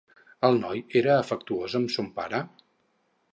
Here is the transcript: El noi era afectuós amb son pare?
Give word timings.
El 0.47 0.55
noi 0.61 0.79
era 1.01 1.11
afectuós 1.17 1.77
amb 1.81 1.93
son 1.97 2.09
pare? 2.17 2.41